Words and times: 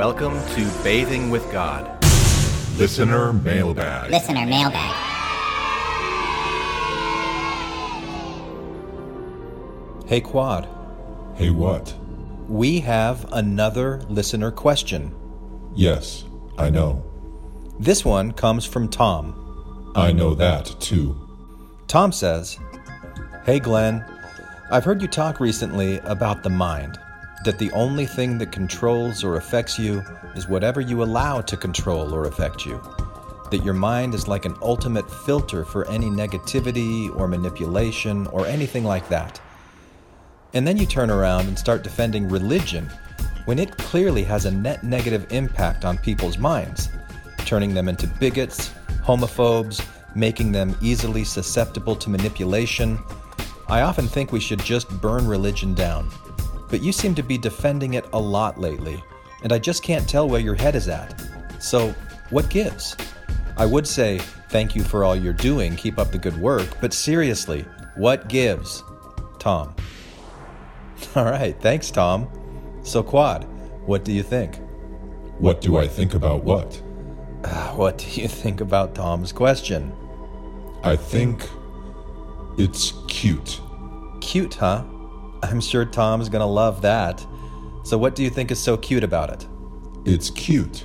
Welcome 0.00 0.40
to 0.54 0.82
Bathing 0.82 1.28
with 1.28 1.52
God. 1.52 2.02
Listener 2.78 3.34
Mailbag. 3.34 4.10
Listener 4.10 4.46
mailbag. 4.46 4.94
Hey 10.06 10.22
Quad, 10.22 10.66
Hey, 11.34 11.50
what? 11.50 11.94
we 12.48 12.80
have 12.80 13.30
another 13.32 14.00
listener 14.08 14.50
question. 14.50 15.14
Yes, 15.74 16.24
I 16.56 16.70
know. 16.70 17.04
This 17.78 18.02
one 18.02 18.32
comes 18.32 18.64
from 18.64 18.88
Tom. 18.88 19.92
I 19.94 20.12
know 20.12 20.34
that 20.34 20.74
too. 20.80 21.14
Tom 21.88 22.10
says, 22.10 22.58
Hey 23.44 23.60
Glenn, 23.60 24.02
I've 24.70 24.84
heard 24.86 25.02
you 25.02 25.08
talk 25.08 25.40
recently 25.40 25.98
about 25.98 26.42
the 26.42 26.48
mind, 26.48 26.98
that 27.44 27.58
the 27.58 27.70
only 27.72 28.06
thing 28.06 28.38
that 28.38 28.52
controls 28.52 29.24
or 29.24 29.36
affects 29.36 29.78
you 29.78 30.02
is 30.36 30.48
whatever 30.48 30.80
you 30.80 31.02
allow 31.02 31.40
to 31.40 31.56
control 31.56 32.14
or 32.14 32.26
affect 32.26 32.66
you. 32.66 32.80
That 33.50 33.64
your 33.64 33.74
mind 33.74 34.14
is 34.14 34.28
like 34.28 34.44
an 34.44 34.56
ultimate 34.62 35.10
filter 35.10 35.64
for 35.64 35.88
any 35.88 36.06
negativity 36.06 37.14
or 37.16 37.26
manipulation 37.26 38.26
or 38.28 38.46
anything 38.46 38.84
like 38.84 39.08
that. 39.08 39.40
And 40.52 40.66
then 40.66 40.76
you 40.76 40.86
turn 40.86 41.10
around 41.10 41.46
and 41.48 41.58
start 41.58 41.82
defending 41.82 42.28
religion 42.28 42.90
when 43.46 43.58
it 43.58 43.76
clearly 43.78 44.22
has 44.24 44.44
a 44.44 44.50
net 44.50 44.84
negative 44.84 45.32
impact 45.32 45.84
on 45.84 45.98
people's 45.98 46.38
minds, 46.38 46.90
turning 47.38 47.72
them 47.72 47.88
into 47.88 48.06
bigots, 48.06 48.70
homophobes, 49.02 49.84
making 50.14 50.52
them 50.52 50.76
easily 50.82 51.24
susceptible 51.24 51.96
to 51.96 52.10
manipulation. 52.10 52.98
I 53.68 53.82
often 53.82 54.06
think 54.06 54.30
we 54.30 54.40
should 54.40 54.60
just 54.60 54.90
burn 55.00 55.26
religion 55.26 55.74
down. 55.74 56.10
But 56.70 56.82
you 56.82 56.92
seem 56.92 57.14
to 57.16 57.22
be 57.22 57.36
defending 57.36 57.94
it 57.94 58.06
a 58.12 58.18
lot 58.18 58.58
lately, 58.58 59.02
and 59.42 59.52
I 59.52 59.58
just 59.58 59.82
can't 59.82 60.08
tell 60.08 60.28
where 60.28 60.40
your 60.40 60.54
head 60.54 60.74
is 60.76 60.88
at. 60.88 61.20
So, 61.58 61.94
what 62.30 62.48
gives? 62.48 62.96
I 63.56 63.66
would 63.66 63.86
say 63.86 64.18
thank 64.50 64.74
you 64.74 64.82
for 64.82 65.04
all 65.04 65.14
you're 65.14 65.32
doing, 65.32 65.76
keep 65.76 65.98
up 65.98 66.12
the 66.12 66.18
good 66.18 66.36
work, 66.40 66.80
but 66.80 66.92
seriously, 66.92 67.64
what 67.96 68.28
gives? 68.28 68.82
Tom. 69.38 69.74
All 71.16 71.24
right, 71.24 71.58
thanks, 71.60 71.90
Tom. 71.90 72.28
So, 72.82 73.02
Quad, 73.02 73.44
what 73.86 74.04
do 74.04 74.12
you 74.12 74.22
think? 74.22 74.56
What 75.38 75.60
do 75.60 75.76
I 75.76 75.88
think 75.88 76.14
about 76.14 76.44
what? 76.44 76.80
Ah, 77.44 77.72
what 77.74 77.98
do 77.98 78.20
you 78.20 78.28
think 78.28 78.60
about 78.60 78.94
Tom's 78.94 79.32
question? 79.32 79.92
I 80.84 80.96
think 80.96 81.48
it's 82.58 82.92
cute. 83.08 83.60
Cute, 84.20 84.54
huh? 84.54 84.84
I'm 85.42 85.60
sure 85.60 85.84
Tom's 85.84 86.28
gonna 86.28 86.46
love 86.46 86.82
that. 86.82 87.24
So, 87.82 87.96
what 87.96 88.14
do 88.14 88.22
you 88.22 88.30
think 88.30 88.50
is 88.50 88.58
so 88.58 88.76
cute 88.76 89.04
about 89.04 89.30
it? 89.30 89.46
It's 90.04 90.30
cute 90.30 90.84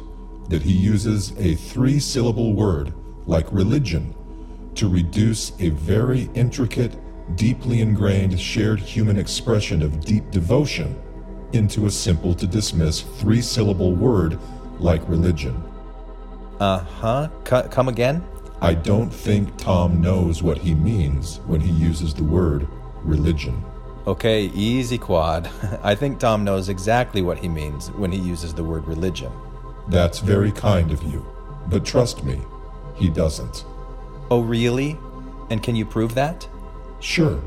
that 0.50 0.62
he 0.62 0.74
uses 0.74 1.34
a 1.38 1.56
three 1.56 2.00
syllable 2.00 2.54
word 2.54 2.94
like 3.26 3.52
religion 3.52 4.14
to 4.76 4.88
reduce 4.88 5.52
a 5.60 5.70
very 5.70 6.30
intricate, 6.34 6.96
deeply 7.36 7.82
ingrained 7.82 8.40
shared 8.40 8.80
human 8.80 9.18
expression 9.18 9.82
of 9.82 10.02
deep 10.06 10.30
devotion 10.32 11.02
into 11.54 11.86
a 11.86 11.92
simple 11.92 12.34
to 12.36 12.46
dismiss 12.46 13.02
three 13.02 13.42
syllable 13.42 13.94
word 13.94 14.38
like 14.80 15.08
religion. 15.08 15.62
Uh 16.60 16.80
huh. 16.80 17.30
C- 17.48 17.70
come 17.70 17.88
again? 17.88 18.24
I 18.62 18.74
don't 18.74 19.10
think 19.10 19.56
Tom 19.58 20.02
knows 20.02 20.42
what 20.42 20.58
he 20.58 20.74
means 20.74 21.40
when 21.46 21.60
he 21.60 21.72
uses 21.72 22.14
the 22.14 22.24
word 22.24 22.68
religion. 23.04 23.64
Okay, 24.08 24.46
easy, 24.54 25.00
Quad. 25.00 25.50
I 25.84 25.96
think 25.96 26.20
Tom 26.20 26.44
knows 26.44 26.70
exactly 26.70 27.24
what 27.24 27.40
he 27.40 27.50
means 27.50 27.90
when 27.92 28.12
he 28.12 28.20
uses 28.20 28.54
the 28.54 28.64
word 28.64 28.86
religion. 28.88 29.32
That's 29.88 30.20
very 30.20 30.52
kind 30.52 30.92
of 30.92 31.02
you, 31.04 31.26
but 31.70 31.84
trust 31.84 32.24
me, 32.24 32.40
he 32.96 33.10
doesn't. 33.10 33.66
Oh, 34.30 34.42
really? 34.42 34.98
And 35.50 35.64
can 35.64 35.76
you 35.76 35.86
prove 35.86 36.14
that? 36.16 36.48
Sure, 37.00 37.42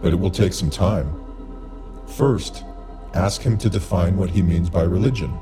but 0.00 0.12
it 0.12 0.16
will 0.16 0.30
take 0.30 0.54
some 0.54 0.70
time. 0.70 1.14
First, 2.06 2.64
ask 3.12 3.42
him 3.42 3.58
to 3.58 3.68
define 3.68 4.16
what 4.16 4.30
he 4.30 4.40
means 4.40 4.70
by 4.70 4.82
religion. 4.82 5.38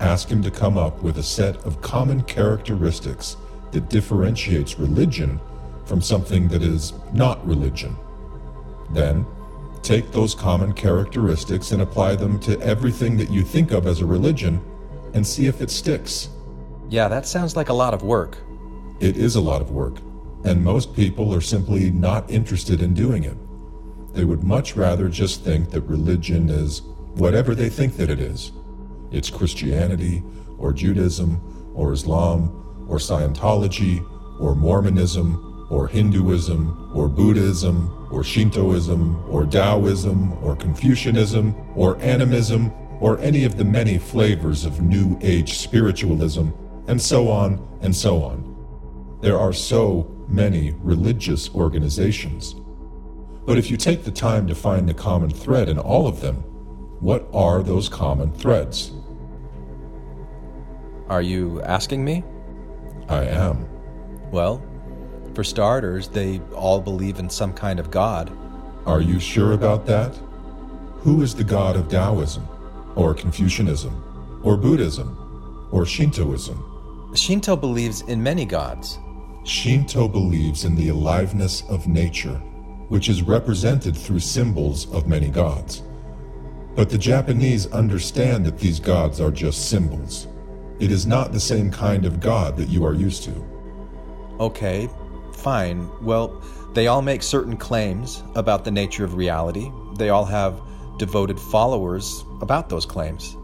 Ask 0.00 0.28
him 0.28 0.42
to 0.42 0.50
come 0.50 0.76
up 0.76 1.02
with 1.02 1.18
a 1.18 1.22
set 1.22 1.56
of 1.64 1.80
common 1.80 2.22
characteristics 2.24 3.36
that 3.70 3.88
differentiates 3.88 4.78
religion 4.78 5.40
from 5.84 6.02
something 6.02 6.48
that 6.48 6.62
is 6.62 6.92
not 7.12 7.46
religion. 7.46 7.96
Then, 8.90 9.26
take 9.86 10.10
those 10.10 10.34
common 10.34 10.72
characteristics 10.72 11.70
and 11.70 11.80
apply 11.80 12.16
them 12.16 12.40
to 12.40 12.60
everything 12.60 13.16
that 13.16 13.30
you 13.30 13.42
think 13.42 13.70
of 13.70 13.86
as 13.86 14.00
a 14.00 14.06
religion 14.06 14.60
and 15.14 15.24
see 15.24 15.46
if 15.46 15.60
it 15.60 15.70
sticks. 15.70 16.28
Yeah, 16.88 17.06
that 17.06 17.24
sounds 17.24 17.54
like 17.54 17.68
a 17.68 17.72
lot 17.72 17.94
of 17.94 18.02
work. 18.02 18.38
It 18.98 19.16
is 19.16 19.36
a 19.36 19.40
lot 19.40 19.60
of 19.62 19.70
work, 19.70 19.98
and 20.44 20.64
most 20.64 20.94
people 20.94 21.32
are 21.32 21.40
simply 21.40 21.90
not 21.90 22.28
interested 22.28 22.82
in 22.82 22.94
doing 22.94 23.22
it. 23.22 23.36
They 24.12 24.24
would 24.24 24.42
much 24.42 24.74
rather 24.74 25.08
just 25.08 25.44
think 25.44 25.70
that 25.70 25.82
religion 25.82 26.48
is 26.48 26.82
whatever 27.14 27.54
they 27.54 27.68
think 27.68 27.96
that 27.96 28.10
it 28.10 28.18
is. 28.18 28.50
It's 29.12 29.30
Christianity, 29.30 30.24
or 30.58 30.72
Judaism, 30.72 31.72
or 31.74 31.92
Islam, 31.92 32.86
or 32.88 32.98
Scientology, 32.98 34.04
or 34.40 34.56
Mormonism, 34.56 35.55
or 35.70 35.88
Hinduism, 35.88 36.90
or 36.94 37.08
Buddhism, 37.08 38.08
or 38.10 38.22
Shintoism, 38.22 39.24
or 39.28 39.44
Taoism, 39.44 40.32
or 40.44 40.56
Confucianism, 40.56 41.54
or 41.74 41.96
Animism, 41.98 42.72
or 43.00 43.18
any 43.18 43.44
of 43.44 43.56
the 43.56 43.64
many 43.64 43.98
flavors 43.98 44.64
of 44.64 44.80
New 44.80 45.18
Age 45.20 45.58
spiritualism, 45.58 46.48
and 46.86 47.00
so 47.00 47.28
on 47.28 47.66
and 47.82 47.94
so 47.94 48.22
on. 48.22 49.18
There 49.20 49.38
are 49.38 49.52
so 49.52 50.10
many 50.28 50.74
religious 50.82 51.50
organizations. 51.54 52.54
But 53.44 53.58
if 53.58 53.70
you 53.70 53.76
take 53.76 54.04
the 54.04 54.10
time 54.10 54.46
to 54.48 54.54
find 54.54 54.88
the 54.88 54.94
common 54.94 55.30
thread 55.30 55.68
in 55.68 55.78
all 55.78 56.06
of 56.06 56.20
them, 56.20 56.36
what 57.00 57.28
are 57.32 57.62
those 57.62 57.88
common 57.88 58.32
threads? 58.32 58.92
Are 61.08 61.22
you 61.22 61.62
asking 61.62 62.04
me? 62.04 62.24
I 63.08 63.24
am. 63.24 63.68
Well, 64.32 64.60
for 65.36 65.44
starters, 65.44 66.08
they 66.08 66.40
all 66.54 66.80
believe 66.80 67.18
in 67.18 67.28
some 67.28 67.52
kind 67.52 67.78
of 67.78 67.90
God. 67.90 68.32
Are 68.86 69.02
you 69.02 69.20
sure 69.20 69.52
about 69.52 69.84
that? 69.84 70.18
Who 71.00 71.20
is 71.20 71.34
the 71.34 71.44
god 71.44 71.76
of 71.76 71.90
Taoism, 71.90 72.48
or 72.96 73.12
Confucianism, 73.12 74.40
or 74.42 74.56
Buddhism, 74.56 75.68
or 75.70 75.84
Shintoism? 75.84 77.12
Shinto 77.14 77.54
believes 77.54 78.00
in 78.02 78.22
many 78.22 78.46
gods. 78.46 78.98
Shinto 79.44 80.08
believes 80.08 80.64
in 80.64 80.74
the 80.74 80.88
aliveness 80.88 81.62
of 81.68 81.86
nature, 81.86 82.40
which 82.88 83.10
is 83.10 83.22
represented 83.22 83.94
through 83.94 84.20
symbols 84.20 84.90
of 84.90 85.06
many 85.06 85.28
gods. 85.28 85.82
But 86.74 86.88
the 86.88 86.98
Japanese 86.98 87.70
understand 87.72 88.46
that 88.46 88.58
these 88.58 88.80
gods 88.80 89.20
are 89.20 89.30
just 89.30 89.68
symbols. 89.68 90.28
It 90.80 90.90
is 90.90 91.06
not 91.06 91.32
the 91.32 91.40
same 91.40 91.70
kind 91.70 92.06
of 92.06 92.20
god 92.20 92.56
that 92.56 92.70
you 92.70 92.86
are 92.86 92.94
used 92.94 93.22
to. 93.24 93.44
Okay, 94.40 94.88
fine. 95.46 95.88
Well, 96.02 96.42
they 96.72 96.88
all 96.88 97.02
make 97.02 97.22
certain 97.22 97.56
claims 97.56 98.24
about 98.34 98.64
the 98.64 98.70
nature 98.72 99.04
of 99.04 99.14
reality. 99.14 99.70
They 99.96 100.08
all 100.08 100.24
have 100.24 100.60
devoted 100.98 101.38
followers 101.38 102.24
about 102.40 102.68
those 102.68 102.84
claims. 102.84 103.36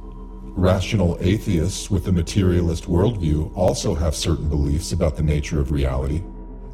Rational 0.56 1.16
atheists 1.20 1.92
with 1.92 2.08
a 2.08 2.12
materialist 2.12 2.88
worldview 2.88 3.56
also 3.56 3.94
have 3.94 4.16
certain 4.16 4.48
beliefs 4.48 4.90
about 4.90 5.16
the 5.16 5.22
nature 5.22 5.60
of 5.60 5.70
reality. 5.70 6.24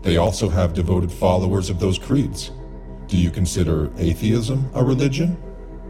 They 0.00 0.16
also 0.16 0.48
have 0.48 0.72
devoted 0.72 1.12
followers 1.12 1.68
of 1.68 1.78
those 1.78 1.98
creeds. 1.98 2.50
Do 3.06 3.18
you 3.18 3.30
consider 3.30 3.92
atheism 3.98 4.70
a 4.72 4.82
religion? 4.82 5.36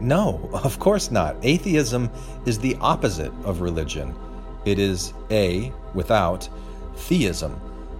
No, 0.01 0.49
of 0.51 0.79
course 0.79 1.11
not. 1.11 1.37
Atheism 1.43 2.11
is 2.45 2.59
the 2.59 2.75
opposite 2.81 3.31
of 3.45 3.61
religion. 3.61 4.13
It 4.65 4.79
is 4.79 5.13
A, 5.31 5.71
without, 5.93 6.49
theism, 6.93 7.57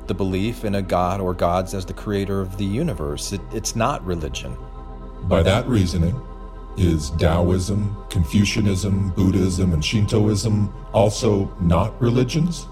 the 0.09 0.13
belief 0.13 0.65
in 0.65 0.75
a 0.75 0.81
god 0.81 1.21
or 1.21 1.33
gods 1.33 1.73
as 1.73 1.85
the 1.85 1.93
creator 1.93 2.41
of 2.41 2.57
the 2.57 2.65
universe. 2.65 3.31
It, 3.31 3.39
it's 3.53 3.75
not 3.75 4.05
religion. 4.05 4.57
By 5.23 5.43
that 5.43 5.65
reasoning, 5.67 6.19
is 6.75 7.11
Taoism, 7.11 7.95
Confucianism, 8.09 9.11
Buddhism, 9.11 9.73
and 9.73 9.85
Shintoism 9.85 10.73
also 10.93 11.53
not 11.61 11.99
religions? 12.01 12.67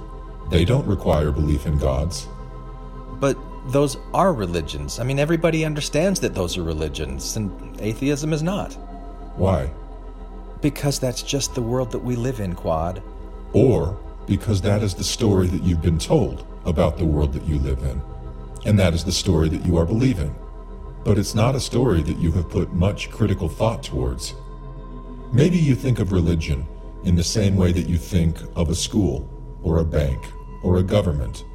They 0.50 0.66
don't 0.66 0.86
require 0.88 1.32
belief 1.32 1.66
in 1.66 1.78
gods. 1.78 2.28
But 3.20 3.38
those 3.68 3.98
are 4.14 4.34
religions. 4.34 5.00
I 5.00 5.04
mean, 5.04 5.20
everybody 5.20 5.64
understands 5.64 6.20
that 6.22 6.34
those 6.34 6.58
are 6.58 6.64
religions, 6.64 7.36
and 7.36 7.80
atheism 7.80 8.34
is 8.34 8.42
not. 8.42 8.74
Why? 9.36 9.70
Because 10.62 11.00
that's 11.00 11.22
just 11.22 11.54
the 11.54 11.62
world 11.62 11.92
that 11.92 12.00
we 12.00 12.16
live 12.16 12.40
in, 12.40 12.56
Quad. 12.56 13.04
Or 13.54 14.00
because 14.26 14.62
that 14.62 14.82
is 14.82 14.96
the 14.96 15.04
story 15.04 15.48
that 15.48 15.64
you've 15.64 15.82
been 15.82 16.00
told 16.00 16.46
about 16.68 16.98
the 16.98 17.06
world 17.06 17.34
that 17.34 17.46
you 17.46 17.58
live 17.58 17.80
in, 17.80 18.02
and 18.66 18.78
that 18.78 18.94
is 18.94 19.04
the 19.04 19.12
story 19.12 19.50
that 19.50 19.66
you 19.66 19.78
are 19.78 19.86
believing. 19.86 20.36
But 21.04 21.18
it's 21.18 21.34
not 21.34 21.56
a 21.56 21.60
story 21.60 22.04
that 22.04 22.18
you 22.18 22.32
have 22.34 22.50
put 22.50 22.74
much 22.74 23.10
critical 23.10 23.48
thought 23.48 23.82
towards. 23.82 24.36
Maybe 25.32 25.58
you 25.58 25.74
think 25.74 26.00
of 26.00 26.12
religion 26.12 26.68
in 27.04 27.16
the 27.16 27.24
same 27.24 27.56
way 27.56 27.72
that 27.72 27.88
you 27.88 27.98
think 27.98 28.38
of 28.56 28.70
a 28.70 28.76
school, 28.76 29.28
or 29.64 29.80
a 29.80 29.86
bank, 29.86 30.24
or 30.62 30.78
a 30.78 30.84
government, 30.84 31.46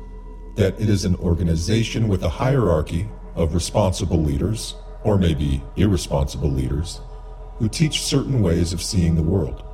that 0.56 0.80
it 0.80 0.88
is 0.88 1.04
an 1.04 1.16
organization 1.16 2.08
with 2.08 2.22
a 2.24 2.28
hierarchy 2.28 3.08
of 3.34 3.54
responsible 3.54 4.22
leaders, 4.22 4.74
or 5.04 5.18
maybe 5.18 5.62
irresponsible 5.76 6.50
leaders, 6.50 7.00
who 7.58 7.68
teach 7.68 8.02
certain 8.02 8.40
ways 8.40 8.72
of 8.72 8.82
seeing 8.82 9.14
the 9.14 9.22
world 9.22 9.64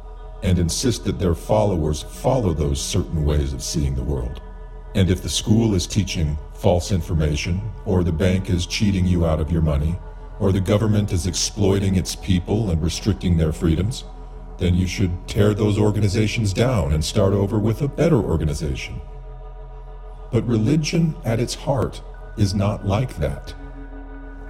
and 0.42 0.58
insist 0.58 1.04
that 1.04 1.18
their 1.18 1.34
followers 1.34 2.02
follow 2.02 2.52
those 2.52 2.80
certain 2.80 3.24
ways 3.24 3.52
of 3.52 3.62
seeing 3.62 3.94
the 3.94 4.02
world. 4.02 4.40
And 4.94 5.10
if 5.10 5.22
the 5.22 5.28
school 5.28 5.74
is 5.74 5.86
teaching 5.86 6.38
false 6.54 6.90
information, 6.90 7.60
or 7.84 8.02
the 8.02 8.12
bank 8.12 8.50
is 8.50 8.66
cheating 8.66 9.06
you 9.06 9.26
out 9.26 9.40
of 9.40 9.52
your 9.52 9.62
money, 9.62 9.98
or 10.40 10.52
the 10.52 10.60
government 10.60 11.12
is 11.12 11.26
exploiting 11.26 11.96
its 11.96 12.16
people 12.16 12.70
and 12.70 12.82
restricting 12.82 13.36
their 13.36 13.52
freedoms, 13.52 14.04
then 14.58 14.74
you 14.74 14.86
should 14.86 15.28
tear 15.28 15.54
those 15.54 15.78
organizations 15.78 16.52
down 16.52 16.92
and 16.92 17.04
start 17.04 17.32
over 17.32 17.58
with 17.58 17.82
a 17.82 17.88
better 17.88 18.16
organization. 18.16 19.00
But 20.32 20.46
religion 20.46 21.14
at 21.24 21.40
its 21.40 21.54
heart 21.54 22.02
is 22.36 22.54
not 22.54 22.86
like 22.86 23.16
that. 23.18 23.54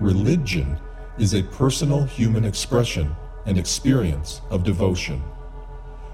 Religion 0.00 0.78
is 1.18 1.34
a 1.34 1.42
personal 1.42 2.04
human 2.04 2.44
expression 2.44 3.14
and 3.46 3.58
experience 3.58 4.40
of 4.50 4.64
devotion. 4.64 5.22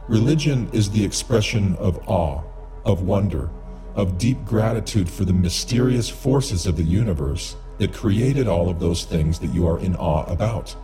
Religion 0.09 0.69
is 0.73 0.91
the 0.91 1.05
expression 1.05 1.77
of 1.77 1.99
awe, 2.09 2.43
of 2.85 3.03
wonder, 3.03 3.49
of 3.95 4.19
deep 4.19 4.45
gratitude 4.45 5.09
for 5.09 5.25
the 5.25 5.33
mysterious 5.33 6.09
forces 6.09 6.67
of 6.67 6.77
the 6.77 6.83
universe 6.83 7.57
that 7.79 7.93
created 7.93 8.49
all 8.49 8.69
of 8.69 8.81
those 8.81 9.05
things 9.05 9.39
that 9.39 9.55
you 9.55 9.67
are 9.67 9.79
in 9.81 9.95
awe 9.97 10.25
about. 10.31 10.75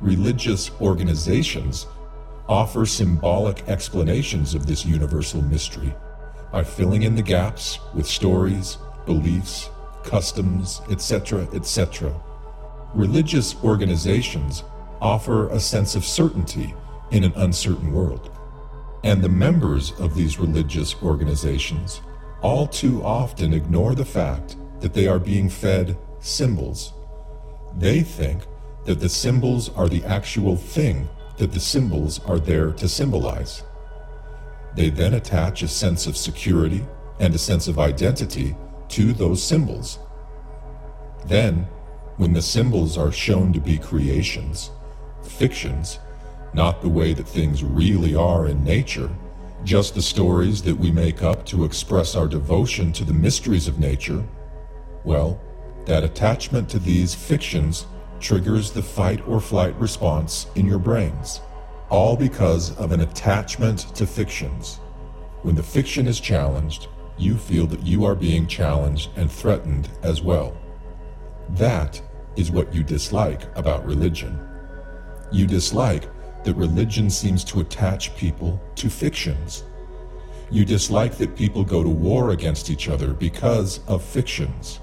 Religious 0.00 0.70
organizations 0.80 1.86
offer 2.48 2.86
symbolic 2.86 3.68
explanations 3.68 4.54
of 4.54 4.66
this 4.66 4.84
universal 4.84 5.42
mystery 5.42 5.94
by 6.50 6.64
filling 6.64 7.02
in 7.02 7.14
the 7.14 7.22
gaps 7.22 7.78
with 7.94 8.06
stories, 8.06 8.78
beliefs, 9.06 9.70
customs, 10.02 10.80
etc., 10.90 11.46
etc. 11.52 12.12
Religious 12.94 13.54
organizations 13.62 14.64
offer 15.00 15.48
a 15.48 15.60
sense 15.60 15.94
of 15.94 16.04
certainty 16.04 16.74
in 17.12 17.24
an 17.24 17.32
uncertain 17.36 17.92
world. 17.92 18.30
And 19.04 19.22
the 19.22 19.28
members 19.28 19.92
of 19.92 20.14
these 20.14 20.38
religious 20.38 21.00
organizations 21.02 22.00
all 22.42 22.66
too 22.66 23.02
often 23.02 23.52
ignore 23.52 23.94
the 23.94 24.04
fact 24.04 24.56
that 24.80 24.94
they 24.94 25.06
are 25.06 25.18
being 25.18 25.48
fed 25.48 25.96
symbols. 26.20 26.92
They 27.76 28.00
think 28.00 28.42
that 28.84 29.00
the 29.00 29.08
symbols 29.08 29.68
are 29.76 29.88
the 29.88 30.04
actual 30.04 30.56
thing 30.56 31.08
that 31.36 31.52
the 31.52 31.60
symbols 31.60 32.20
are 32.24 32.38
there 32.38 32.72
to 32.72 32.88
symbolize. 32.88 33.62
They 34.74 34.90
then 34.90 35.14
attach 35.14 35.62
a 35.62 35.68
sense 35.68 36.06
of 36.06 36.16
security 36.16 36.84
and 37.18 37.34
a 37.34 37.38
sense 37.38 37.68
of 37.68 37.78
identity 37.78 38.56
to 38.88 39.12
those 39.12 39.42
symbols. 39.42 39.98
Then, 41.26 41.66
when 42.16 42.32
the 42.32 42.42
symbols 42.42 42.96
are 42.96 43.12
shown 43.12 43.52
to 43.52 43.60
be 43.60 43.78
creations, 43.78 44.70
fictions, 45.22 45.98
not 46.54 46.82
the 46.82 46.88
way 46.88 47.12
that 47.12 47.28
things 47.28 47.62
really 47.62 48.14
are 48.14 48.46
in 48.46 48.64
nature, 48.64 49.10
just 49.64 49.94
the 49.94 50.02
stories 50.02 50.62
that 50.62 50.76
we 50.76 50.90
make 50.90 51.22
up 51.22 51.44
to 51.46 51.64
express 51.64 52.14
our 52.16 52.26
devotion 52.26 52.92
to 52.92 53.04
the 53.04 53.12
mysteries 53.12 53.68
of 53.68 53.78
nature, 53.78 54.24
well, 55.04 55.40
that 55.86 56.04
attachment 56.04 56.68
to 56.70 56.78
these 56.78 57.14
fictions 57.14 57.86
triggers 58.20 58.70
the 58.70 58.82
fight 58.82 59.26
or 59.26 59.40
flight 59.40 59.74
response 59.78 60.46
in 60.54 60.66
your 60.66 60.78
brains, 60.78 61.40
all 61.88 62.16
because 62.16 62.76
of 62.76 62.92
an 62.92 63.00
attachment 63.00 63.94
to 63.94 64.06
fictions. 64.06 64.76
When 65.42 65.54
the 65.54 65.62
fiction 65.62 66.06
is 66.06 66.20
challenged, 66.20 66.88
you 67.18 67.36
feel 67.36 67.66
that 67.66 67.82
you 67.82 68.04
are 68.04 68.14
being 68.14 68.46
challenged 68.46 69.10
and 69.16 69.30
threatened 69.30 69.88
as 70.02 70.22
well. 70.22 70.56
That 71.50 72.00
is 72.36 72.50
what 72.50 72.74
you 72.74 72.82
dislike 72.82 73.42
about 73.56 73.84
religion. 73.84 74.38
You 75.32 75.46
dislike 75.46 76.04
that 76.44 76.54
religion 76.54 77.10
seems 77.10 77.44
to 77.44 77.60
attach 77.60 78.16
people 78.16 78.60
to 78.76 78.88
fictions. 78.88 79.64
You 80.50 80.64
dislike 80.64 81.16
that 81.18 81.36
people 81.36 81.62
go 81.62 81.82
to 81.82 81.88
war 81.88 82.30
against 82.30 82.70
each 82.70 82.88
other 82.88 83.12
because 83.12 83.80
of 83.86 84.02
fictions. 84.02 84.80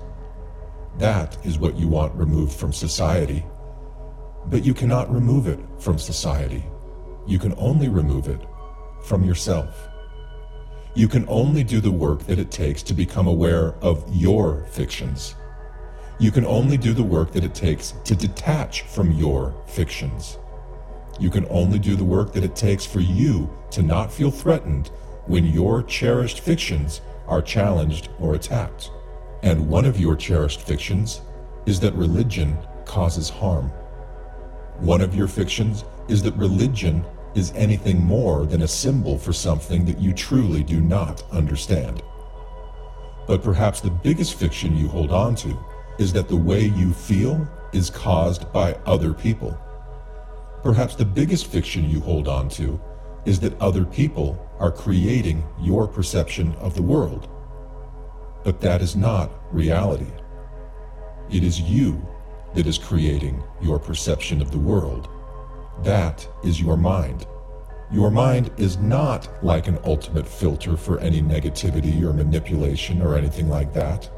That 0.98 1.38
is 1.45 1.59
what 1.59 1.75
you 1.75 1.88
want 1.88 2.15
removed 2.15 2.54
from 2.54 2.71
society. 2.71 3.45
But 4.45 4.63
you 4.63 4.74
cannot 4.74 5.13
remove 5.13 5.48
it 5.48 5.59
from 5.77 6.00
society. 6.00 6.63
You 7.27 7.38
can 7.38 7.54
only 7.57 7.89
remove 7.89 8.30
it 8.30 8.39
from 9.03 9.24
yourself. 9.24 9.89
You 10.95 11.07
can 11.07 11.25
only 11.27 11.63
do 11.63 11.81
the 11.81 11.92
work 11.92 12.25
that 12.27 12.39
it 12.39 12.50
takes 12.50 12.81
to 12.83 12.94
become 12.94 13.27
aware 13.27 13.75
of 13.81 14.03
your 14.15 14.63
fictions. 14.71 15.36
You 16.18 16.31
can 16.31 16.45
only 16.45 16.77
do 16.77 16.94
the 16.94 17.03
work 17.03 17.31
that 17.33 17.44
it 17.44 17.53
takes 17.53 17.92
to 18.06 18.15
detach 18.15 18.81
from 18.83 19.12
your 19.12 19.53
fictions. 19.68 20.39
You 21.19 21.30
can 21.30 21.46
only 21.50 21.80
do 21.80 21.96
the 21.96 22.04
work 22.04 22.34
that 22.34 22.44
it 22.44 22.56
takes 22.56 22.86
for 22.86 23.00
you 23.00 23.50
to 23.72 23.81
not 23.81 24.12
feel 24.12 24.31
threatened 24.31 24.90
when 25.25 25.46
your 25.46 25.84
cherished 25.84 26.42
fictions 26.42 27.02
are 27.28 27.42
challenged 27.42 28.10
or 28.19 28.36
attacked. 28.36 28.92
And 29.44 29.68
one 29.69 29.86
of 29.86 30.00
your 30.00 30.16
cherished 30.16 30.62
fictions 30.62 31.22
is 31.66 31.80
that 31.81 31.94
religion 31.94 32.58
causes 32.86 33.30
harm. 33.30 33.69
One 34.80 35.02
of 35.02 35.16
your 35.16 35.28
fictions 35.28 35.84
is 36.08 36.22
that 36.24 36.36
religion 36.36 37.04
is 37.36 37.52
anything 37.56 38.04
more 38.04 38.46
than 38.46 38.62
a 38.62 38.68
symbol 38.68 39.18
for 39.18 39.34
something 39.34 39.86
that 39.86 40.00
you 40.00 40.13
truly 40.13 40.63
do 40.63 40.80
not 40.80 41.24
understand. 41.31 42.02
But 43.28 43.44
perhaps 43.44 43.81
the 43.81 43.92
biggest 43.92 44.36
fiction 44.36 44.78
you 44.78 44.88
hold 44.88 45.12
on 45.12 45.36
to 45.36 45.58
is 46.00 46.13
that 46.13 46.30
the 46.30 46.36
way 46.36 46.62
you 46.62 46.94
feel 46.94 47.48
is 47.74 47.90
caused 47.90 48.52
by 48.54 48.74
other 48.86 49.13
people. 49.13 49.60
Perhaps 50.63 50.95
the 50.95 51.06
biggest 51.06 51.48
fiction 51.48 51.89
you 51.89 52.00
hold 52.00 52.27
on 52.27 52.50
to 52.50 52.80
is 53.25 53.39
that 53.39 53.59
other 53.62 53.86
people 53.86 54.44
are 54.59 54.71
creating 54.71 55.44
your 55.62 55.88
perception 55.88 56.54
of 56.56 56.74
the 56.74 56.81
world. 56.81 57.30
But 58.44 58.62
that 58.62 58.81
is 58.81 58.95
not 58.95 59.31
reality. 59.54 60.12
It 61.30 61.44
is 61.44 61.59
you 61.62 62.01
that 62.56 62.65
is 62.65 62.77
creating 62.77 63.44
your 63.62 63.77
perception 63.77 64.42
of 64.42 64.51
the 64.51 64.57
world. 64.57 65.09
That 65.83 66.27
is 66.44 66.60
your 66.60 66.77
mind. 66.77 67.27
Your 67.91 68.10
mind 68.10 68.51
is 68.58 68.77
not 68.77 69.29
like 69.43 69.67
an 69.67 69.79
ultimate 69.86 70.27
filter 70.27 70.75
for 70.75 71.00
any 71.00 71.22
negativity 71.22 72.01
or 72.01 72.13
manipulation 72.13 73.01
or 73.01 73.15
anything 73.15 73.48
like 73.48 73.74
that. 73.74 74.10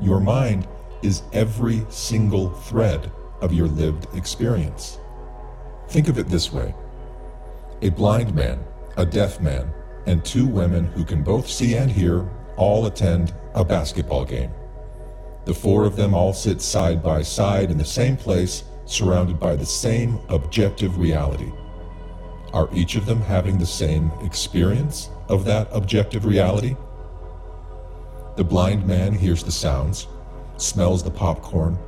Your 0.00 0.20
mind 0.20 0.66
is 1.02 1.22
every 1.32 1.86
single 1.88 2.50
thread 2.50 3.10
of 3.40 3.52
your 3.52 3.68
lived 3.68 4.08
experience. 4.16 4.98
Think 5.88 6.08
of 6.08 6.18
it 6.18 6.28
this 6.28 6.52
way 6.52 6.74
a 7.80 7.88
blind 7.90 8.34
man, 8.34 8.58
a 8.96 9.06
deaf 9.06 9.40
man, 9.40 9.70
and 10.06 10.24
two 10.24 10.46
women 10.46 10.84
who 10.84 11.04
can 11.04 11.22
both 11.22 11.48
see 11.48 11.74
and 11.74 11.90
hear 11.90 12.28
all 12.56 12.86
attend 12.86 13.32
a 13.54 13.64
basketball 13.64 14.24
game. 14.24 14.50
The 15.44 15.54
four 15.54 15.84
of 15.84 15.96
them 15.96 16.12
all 16.12 16.32
sit 16.32 16.60
side 16.60 17.02
by 17.02 17.22
side 17.22 17.70
in 17.70 17.78
the 17.78 17.84
same 17.84 18.16
place, 18.16 18.64
surrounded 18.84 19.38
by 19.38 19.56
the 19.56 19.64
same 19.64 20.18
objective 20.28 20.98
reality. 20.98 21.52
Are 22.52 22.68
each 22.74 22.96
of 22.96 23.06
them 23.06 23.20
having 23.20 23.58
the 23.58 23.66
same 23.66 24.10
experience 24.22 25.08
of 25.28 25.44
that 25.44 25.68
objective 25.72 26.24
reality? 26.24 26.76
The 28.36 28.44
blind 28.44 28.86
man 28.86 29.12
hears 29.12 29.42
the 29.42 29.52
sounds, 29.52 30.06
smells 30.56 31.02
the 31.02 31.10
popcorn, 31.10 31.78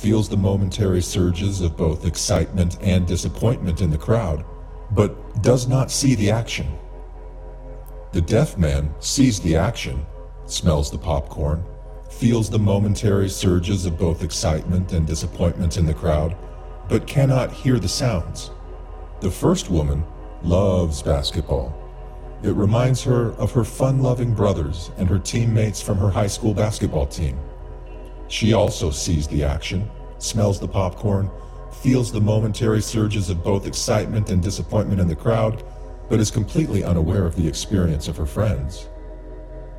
feels 0.00 0.30
the 0.30 0.36
momentary 0.36 1.02
surges 1.02 1.60
of 1.60 1.76
both 1.76 2.06
excitement 2.06 2.78
and 2.80 3.06
disappointment 3.06 3.82
in 3.82 3.90
the 3.90 3.98
crowd, 3.98 4.42
but 4.92 5.42
does 5.42 5.68
not 5.68 5.90
see 5.90 6.14
the 6.14 6.30
action. 6.30 6.66
The 8.12 8.22
deaf 8.22 8.56
man 8.56 8.94
sees 9.00 9.40
the 9.40 9.56
action, 9.56 10.06
smells 10.46 10.90
the 10.90 10.96
popcorn, 10.96 11.62
feels 12.08 12.48
the 12.48 12.58
momentary 12.58 13.28
surges 13.28 13.84
of 13.84 13.98
both 13.98 14.24
excitement 14.24 14.92
and 14.92 15.06
disappointment 15.06 15.76
in 15.76 15.84
the 15.84 15.92
crowd, 15.92 16.34
but 16.88 17.06
cannot 17.06 17.52
hear 17.52 17.78
the 17.78 17.86
sounds. 17.86 18.52
The 19.20 19.30
first 19.30 19.68
woman 19.68 20.02
loves 20.42 21.02
basketball. 21.02 21.76
It 22.42 22.54
reminds 22.54 23.02
her 23.04 23.32
of 23.32 23.52
her 23.52 23.64
fun 23.64 24.02
loving 24.02 24.32
brothers 24.32 24.90
and 24.96 25.10
her 25.10 25.18
teammates 25.18 25.82
from 25.82 25.98
her 25.98 26.08
high 26.08 26.26
school 26.26 26.54
basketball 26.54 27.06
team. 27.06 27.38
She 28.30 28.52
also 28.52 28.90
sees 28.90 29.26
the 29.26 29.42
action, 29.42 29.90
smells 30.18 30.60
the 30.60 30.68
popcorn, 30.68 31.28
feels 31.82 32.12
the 32.12 32.20
momentary 32.20 32.80
surges 32.80 33.28
of 33.28 33.42
both 33.42 33.66
excitement 33.66 34.30
and 34.30 34.40
disappointment 34.40 35.00
in 35.00 35.08
the 35.08 35.16
crowd, 35.16 35.64
but 36.08 36.20
is 36.20 36.30
completely 36.30 36.84
unaware 36.84 37.26
of 37.26 37.34
the 37.34 37.48
experience 37.48 38.06
of 38.06 38.16
her 38.16 38.26
friends. 38.26 38.88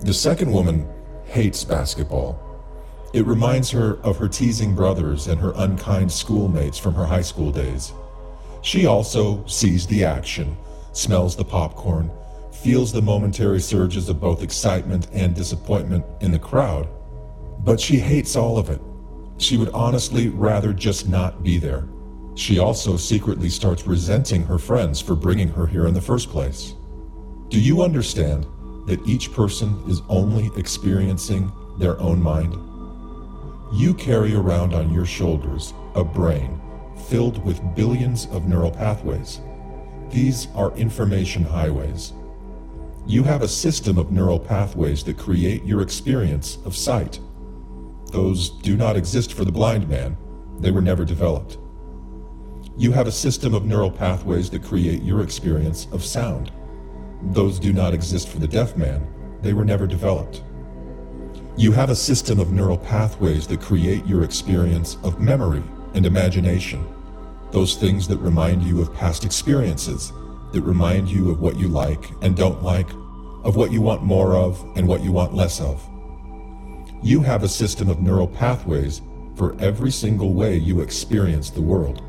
The 0.02 0.14
second 0.14 0.52
woman 0.52 0.86
hates 1.24 1.64
basketball. 1.64 2.38
It 3.14 3.26
reminds 3.26 3.70
her 3.72 4.00
of 4.04 4.18
her 4.18 4.28
teasing 4.28 4.76
brothers 4.76 5.28
and 5.28 5.40
her 5.40 5.54
unkind 5.56 6.12
schoolmates 6.12 6.78
from 6.78 6.94
her 6.96 7.06
high 7.06 7.22
school 7.22 7.54
days. 7.54 7.94
She 8.64 8.86
also 8.86 9.46
sees 9.48 9.88
the 9.88 10.04
action, 10.04 10.58
smells 10.92 11.38
the 11.38 11.46
popcorn, 11.46 12.12
feels 12.52 12.92
the 12.92 13.02
momentary 13.02 13.62
surges 13.62 14.10
of 14.10 14.20
both 14.20 14.44
excitement 14.44 15.08
and 15.14 15.34
disappointment 15.34 16.04
in 16.20 16.32
the 16.32 16.40
crowd, 16.40 16.90
but 17.64 17.80
she 17.80 17.98
hates 17.98 18.36
all 18.36 18.58
of 18.58 18.70
it. 18.70 18.82
She 19.38 19.58
would 19.58 19.70
honestly 19.70 20.30
rather 20.30 20.74
just 20.74 21.08
not 21.08 21.44
be 21.44 21.58
there. 21.58 21.88
She 22.36 22.60
also 22.60 22.98
secretly 22.98 23.50
starts 23.50 23.86
resenting 23.86 24.44
her 24.44 24.58
friends 24.58 25.02
for 25.02 25.16
bringing 25.16 25.50
her 25.50 25.68
here 25.68 25.88
in 25.88 25.94
the 25.94 26.02
first 26.02 26.30
place. 26.30 26.76
Do 27.50 27.60
you 27.60 27.82
understand 27.82 28.46
that 28.88 29.06
each 29.06 29.34
person 29.34 29.84
is 29.88 30.02
only 30.10 30.50
experiencing 30.58 31.52
their 31.78 32.00
own 32.00 32.22
mind? 32.22 32.54
You 33.74 33.94
carry 33.94 34.36
around 34.36 34.74
on 34.74 34.94
your 34.94 35.06
shoulders 35.06 35.74
a 35.96 36.04
brain 36.04 36.60
filled 37.10 37.44
with 37.44 37.76
billions 37.76 38.28
of 38.28 38.48
neural 38.48 38.72
pathways. 38.72 39.42
These 40.10 40.48
are 40.56 40.76
information 40.76 41.44
highways. 41.44 42.14
You 43.06 43.24
have 43.24 43.42
a 43.42 43.48
system 43.48 43.98
of 43.98 44.12
neural 44.12 44.40
pathways 44.40 45.04
that 45.06 45.18
create 45.18 45.64
your 45.64 45.82
experience 45.82 46.58
of 46.66 46.76
sight. 46.76 47.20
Those 48.12 48.50
do 48.50 48.76
not 48.76 48.98
exist 48.98 49.34
for 49.34 49.46
the 49.46 49.52
blind 49.54 49.88
man, 49.88 50.18
they 50.60 50.70
were 50.70 50.82
never 50.82 51.06
developed. 51.06 51.58
You 52.78 52.92
have 52.92 53.08
a 53.08 53.12
system 53.12 53.54
of 53.54 53.66
neural 53.66 53.90
pathways 53.90 54.50
that 54.50 54.64
create 54.64 55.02
your 55.02 55.22
experience 55.22 55.88
of 55.94 56.04
sound. 56.04 56.52
Those 57.32 57.58
do 57.58 57.72
not 57.72 57.94
exist 57.94 58.28
for 58.28 58.40
the 58.40 58.48
deaf 58.48 58.76
man, 58.76 59.08
they 59.42 59.54
were 59.54 59.64
never 59.64 59.88
developed. 59.88 60.44
You 61.56 61.72
have 61.72 61.90
a 61.90 61.96
system 61.96 62.40
of 62.40 62.52
neural 62.52 62.78
pathways 62.78 63.48
that 63.48 63.62
create 63.62 64.06
your 64.06 64.24
experience 64.24 64.98
of 65.04 65.22
memory 65.22 65.64
and 65.94 66.06
imagination. 66.06 66.86
Those 67.52 67.76
things 67.76 68.10
that 68.10 68.18
remind 68.18 68.64
you 68.64 68.82
of 68.82 68.94
past 68.94 69.24
experiences, 69.24 70.12
that 70.52 70.62
remind 70.62 71.10
you 71.10 71.32
of 71.32 71.40
what 71.40 71.58
you 71.58 71.70
like 71.70 72.12
and 72.22 72.36
don't 72.36 72.62
like, 72.62 72.90
of 73.44 73.56
what 73.56 73.72
you 73.72 73.82
want 73.82 74.04
more 74.04 74.36
of 74.36 74.62
and 74.76 74.86
what 74.86 75.02
you 75.02 75.14
want 75.14 75.34
less 75.34 75.62
of. 75.62 75.88
You 77.04 77.22
have 77.22 77.42
a 77.42 77.48
system 77.48 77.90
of 77.90 78.00
neural 78.00 78.28
pathways 78.28 79.02
for 79.36 79.56
every 79.60 79.90
single 79.90 80.34
way 80.34 80.56
you 80.56 80.82
experience 80.82 81.50
the 81.50 81.62
world. 81.62 82.04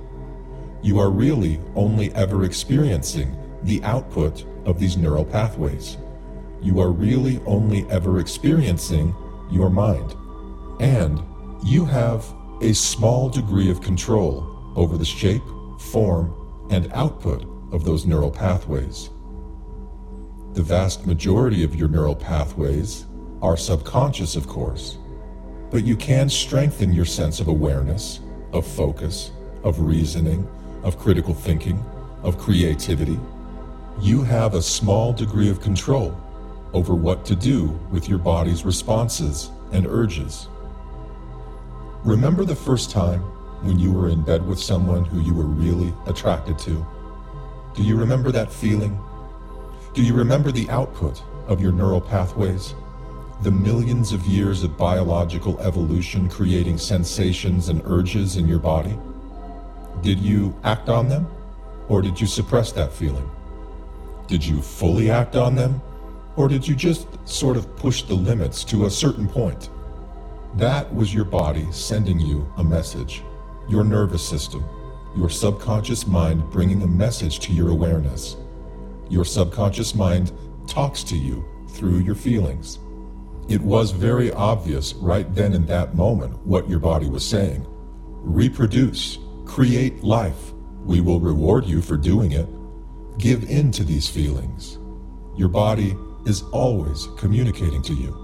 You 0.83 0.99
are 0.99 1.11
really 1.11 1.59
only 1.75 2.13
ever 2.15 2.45
experiencing 2.45 3.35
the 3.63 3.83
output 3.85 4.45
of 4.67 4.79
these 4.79 4.99
neural 4.99 5.25
pathways. 5.25 5.97
You 6.61 6.79
are 6.81 6.91
really 6.91 7.41
only 7.47 7.89
ever 7.89 8.19
experiencing 8.19 9.15
your 9.51 9.71
mind. 9.71 10.15
And 10.81 11.23
you 11.65 11.87
have 11.87 12.27
a 12.61 12.75
small 12.75 13.31
degree 13.31 13.71
of 13.71 13.81
control 13.81 14.73
over 14.77 14.99
the 14.99 15.07
shape, 15.07 15.43
form, 15.79 16.35
and 16.71 16.93
output 16.93 17.47
of 17.73 17.85
those 17.85 18.05
neural 18.05 18.31
pathways. 18.31 19.09
The 20.53 20.63
vast 20.63 21.07
majority 21.07 21.65
of 21.65 21.75
your 21.75 21.89
neural 21.89 22.15
pathways 22.15 23.07
are 23.43 23.57
subconscious, 23.57 24.37
of 24.37 24.47
course, 24.47 24.99
but 25.71 25.85
you 25.85 25.97
can 25.97 26.29
strengthen 26.29 26.93
your 26.93 27.05
sense 27.05 27.41
of 27.41 27.49
awareness, 27.49 28.21
of 28.53 28.65
focus, 28.65 29.33
of 29.65 29.81
reasoning, 29.81 30.49
of 30.85 30.99
critical 30.99 31.35
thinking, 31.35 31.85
of 32.23 32.39
creativity. 32.39 33.19
You 34.01 34.23
have 34.23 34.55
a 34.55 34.63
small 34.63 35.13
degree 35.13 35.51
of 35.51 35.61
control 35.61 36.17
over 36.73 36.95
what 36.95 37.25
to 37.27 37.35
do 37.35 37.67
with 37.91 38.09
your 38.09 38.19
body's 38.19 38.65
responses 38.65 39.51
and 39.73 39.87
urges. 39.87 40.49
Remember 42.05 42.45
the 42.45 42.57
first 42.57 42.91
time 42.91 43.21
when 43.63 43.79
you 43.79 43.93
were 43.93 44.09
in 44.09 44.23
bed 44.23 44.47
with 44.47 44.59
someone 44.59 45.05
who 45.05 45.21
you 45.21 45.35
were 45.35 45.45
really 45.45 45.93
attracted 46.07 46.59
to? 46.61 46.87
Do 47.75 47.83
you 47.83 47.97
remember 47.97 48.31
that 48.33 48.53
feeling? 48.53 48.99
Do 49.95 50.03
you 50.03 50.15
remember 50.15 50.53
the 50.53 50.69
output 50.71 51.23
of 51.49 51.61
your 51.61 51.73
neural 51.73 52.01
pathways? 52.01 52.75
The 53.43 53.51
millions 53.51 54.13
of 54.13 54.25
years 54.25 54.63
of 54.63 54.77
biological 54.77 55.59
evolution 55.59 56.29
creating 56.29 56.79
sensations 56.79 57.71
and 57.71 57.83
urges 57.85 58.37
in 58.37 58.47
your 58.47 58.61
body? 58.61 58.97
Did 60.01 60.21
you 60.21 60.55
act 60.63 60.89
on 60.89 61.09
them? 61.09 61.27
Or 61.89 62.03
did 62.03 62.21
you 62.21 62.29
suppress 62.29 62.71
that 62.71 62.93
feeling? 62.93 63.29
Did 64.29 64.47
you 64.47 64.63
fully 64.63 65.11
act 65.11 65.35
on 65.35 65.57
them? 65.57 65.83
Or 66.37 66.47
did 66.47 66.69
you 66.69 66.77
just 66.77 67.09
sort 67.29 67.57
of 67.57 67.75
push 67.75 68.05
the 68.05 68.15
limits 68.15 68.63
to 68.67 68.87
a 68.87 68.91
certain 68.91 69.29
point? 69.29 69.71
That 70.55 70.95
was 70.95 71.13
your 71.13 71.25
body 71.25 71.67
sending 71.73 72.21
you 72.21 72.49
a 72.59 72.63
message, 72.63 73.25
your 73.69 73.83
nervous 73.83 74.25
system, 74.25 74.65
your 75.17 75.29
subconscious 75.29 76.07
mind 76.07 76.49
bringing 76.53 76.83
a 76.83 76.87
message 76.87 77.41
to 77.41 77.53
your 77.53 77.71
awareness. 77.71 78.37
Your 79.11 79.25
subconscious 79.25 79.97
mind 79.97 80.31
talks 80.69 81.03
to 81.03 81.17
you 81.17 81.45
through 81.71 81.99
your 81.99 82.15
feelings. 82.15 82.79
It 83.49 83.61
was 83.61 83.91
very 83.91 84.33
obvious 84.33 84.95
right 84.95 85.33
then 85.35 85.53
in 85.53 85.67
that 85.67 85.95
moment 85.95 86.39
what 86.47 86.69
your 86.69 86.79
body 86.79 87.09
was 87.09 87.27
saying. 87.27 87.67
Reproduce, 87.69 89.19
create 89.45 90.03
life. 90.03 90.53
We 90.85 91.01
will 91.01 91.21
reward 91.21 91.67
you 91.67 91.83
for 91.83 91.97
doing 91.97 92.33
it. 92.33 92.49
Give 93.19 93.49
in 93.51 93.73
to 93.73 93.85
these 93.85 94.09
feelings. 94.09 94.79
Your 95.37 95.49
body 95.49 95.97
is 96.25 96.43
always 96.53 97.09
communicating 97.17 97.83
to 97.83 97.95
you. 97.95 98.19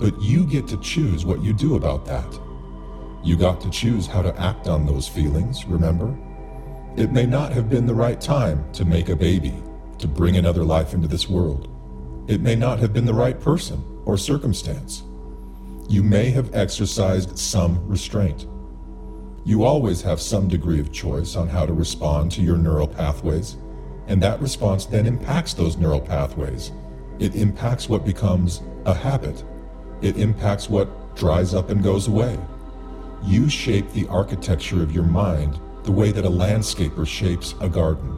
But 0.00 0.20
you 0.22 0.46
get 0.46 0.66
to 0.68 0.80
choose 0.80 1.24
what 1.24 1.42
you 1.42 1.52
do 1.52 1.76
about 1.76 2.06
that. 2.06 2.40
You 3.22 3.36
got 3.36 3.60
to 3.60 3.70
choose 3.70 4.06
how 4.06 4.22
to 4.22 4.40
act 4.40 4.68
on 4.68 4.86
those 4.86 5.06
feelings, 5.06 5.66
remember? 5.66 6.16
It 6.96 7.12
may 7.12 7.26
not 7.26 7.52
have 7.52 7.68
been 7.68 7.86
the 7.86 7.94
right 7.94 8.20
time 8.20 8.72
to 8.72 8.84
make 8.84 9.08
a 9.08 9.16
baby, 9.16 9.54
to 9.98 10.08
bring 10.08 10.36
another 10.36 10.64
life 10.64 10.94
into 10.94 11.08
this 11.08 11.28
world. 11.28 11.68
It 12.28 12.40
may 12.40 12.56
not 12.56 12.78
have 12.78 12.92
been 12.92 13.04
the 13.04 13.14
right 13.14 13.38
person 13.38 13.82
or 14.08 14.18
circumstance. 14.18 15.04
You 15.88 16.02
may 16.02 16.30
have 16.30 16.52
exercised 16.52 17.38
some 17.38 17.86
restraint. 17.86 18.46
You 19.44 19.62
always 19.62 20.02
have 20.02 20.20
some 20.20 20.48
degree 20.48 20.80
of 20.80 20.92
choice 20.92 21.36
on 21.36 21.46
how 21.46 21.64
to 21.64 21.72
respond 21.72 22.32
to 22.32 22.42
your 22.42 22.58
neural 22.58 22.88
pathways 22.88 23.56
and 24.08 24.22
that 24.22 24.40
response 24.40 24.86
then 24.86 25.06
impacts 25.06 25.52
those 25.52 25.76
neural 25.76 26.00
pathways. 26.00 26.72
It 27.18 27.36
impacts 27.36 27.88
what 27.88 28.06
becomes 28.06 28.62
a 28.86 28.94
habit. 28.94 29.44
It 30.00 30.16
impacts 30.16 30.70
what 30.70 31.14
dries 31.14 31.54
up 31.54 31.68
and 31.68 31.82
goes 31.82 32.08
away. 32.08 32.38
You 33.22 33.50
shape 33.50 33.92
the 33.92 34.08
architecture 34.08 34.82
of 34.82 34.92
your 34.92 35.04
mind 35.04 35.60
the 35.84 35.92
way 35.92 36.10
that 36.10 36.24
a 36.24 36.30
landscaper 36.30 37.06
shapes 37.06 37.54
a 37.60 37.68
garden. 37.68 38.14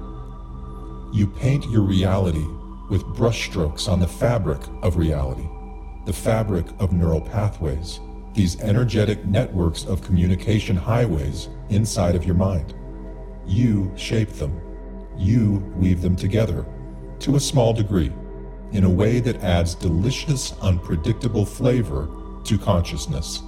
You 1.12 1.26
paint 1.26 1.68
your 1.70 1.82
reality 1.82 2.46
with 2.88 3.02
brushstrokes 3.16 3.88
on 3.88 3.98
the 3.98 4.06
fabric 4.06 4.60
of 4.82 4.96
reality, 4.96 5.48
the 6.06 6.12
fabric 6.12 6.66
of 6.78 6.92
neural 6.92 7.20
pathways, 7.20 8.00
these 8.34 8.60
energetic 8.60 9.24
networks 9.26 9.84
of 9.84 10.02
communication 10.02 10.76
highways 10.76 11.48
inside 11.68 12.14
of 12.14 12.24
your 12.24 12.34
mind. 12.34 12.74
You 13.46 13.92
shape 13.96 14.30
them. 14.30 14.60
You 15.16 15.58
weave 15.76 16.00
them 16.00 16.16
together, 16.16 16.64
to 17.20 17.36
a 17.36 17.40
small 17.40 17.72
degree, 17.72 18.12
in 18.72 18.84
a 18.84 18.90
way 18.90 19.20
that 19.20 19.42
adds 19.42 19.74
delicious, 19.74 20.54
unpredictable 20.60 21.44
flavor 21.44 22.08
to 22.44 22.58
consciousness, 22.58 23.42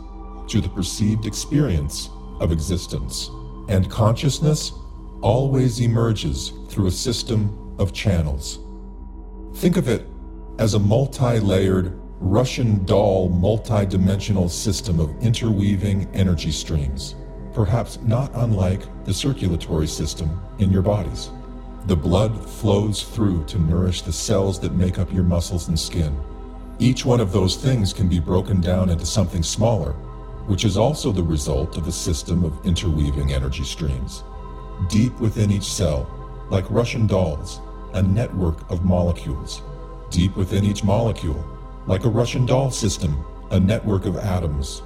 to 0.49 0.61
the 0.61 0.69
perceived 0.69 1.25
experience 1.27 2.11
of 2.41 2.53
existence. 2.53 3.31
And 3.69 3.89
consciousness 3.89 4.73
always 5.23 5.81
emerges 5.81 6.53
through 6.69 6.89
a 6.89 6.91
system 6.91 7.77
of 7.79 7.93
channels. 7.93 8.59
Think 9.55 9.77
of 9.77 9.89
it 9.89 10.07
as 10.59 10.75
a 10.75 10.79
multi 10.79 11.39
layered, 11.39 11.99
Russian 12.25 12.85
doll 12.85 13.29
multi-dimensional 13.31 14.49
system 14.49 15.01
of 15.01 15.11
interweaving 15.21 16.09
energy 16.15 16.53
streams, 16.53 17.17
perhaps 17.53 17.99
not 18.03 18.31
unlike 18.35 18.83
the 19.05 19.13
circulatory 19.13 19.89
system 19.89 20.41
in 20.61 20.71
your 20.71 20.83
bodies. 20.83 21.33
The 21.87 21.97
blood 21.97 22.49
flows 22.49 23.03
through 23.03 23.47
to 23.47 23.59
nourish 23.59 24.03
the 24.03 24.13
cells 24.13 24.61
that 24.61 24.73
make 24.73 25.01
up 25.01 25.13
your 25.13 25.25
muscles 25.25 25.67
and 25.67 25.79
skin. 25.79 26.17
Each 26.79 27.05
one 27.05 27.19
of 27.19 27.33
those 27.33 27.57
things 27.57 27.93
can 27.93 28.09
be 28.09 28.21
broken 28.21 28.61
down 28.61 28.89
into 28.89 29.05
something 29.05 29.43
smaller, 29.43 29.91
which 30.47 30.65
is 30.65 30.77
also 30.77 31.11
the 31.11 31.25
result 31.25 31.77
of 31.77 31.89
a 31.89 31.93
system 31.93 32.45
of 32.45 32.65
interweaving 32.65 33.33
energy 33.33 33.65
streams. 33.65 34.23
Deep 34.89 35.19
within 35.19 35.51
each 35.51 35.65
cell, 35.65 36.09
like 36.51 36.71
Russian 36.71 37.09
dolls, 37.09 37.61
a 37.95 38.03
network 38.03 38.71
of 38.71 38.85
molecules. 38.85 39.61
Deep 40.11 40.37
within 40.37 40.65
each 40.65 40.85
molecule, 40.85 41.45
like 41.87 42.05
a 42.05 42.09
Russian 42.09 42.47
doll 42.47 42.71
system, 42.71 43.25
a 43.51 43.59
network 43.59 44.07
of 44.07 44.17
atoms. 44.17 44.83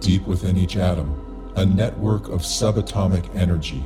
Deep 0.00 0.26
within 0.26 0.56
each 0.56 0.76
atom, 0.76 1.52
a 1.56 1.64
network 1.64 2.28
of 2.28 2.40
subatomic 2.40 3.34
energy 3.34 3.84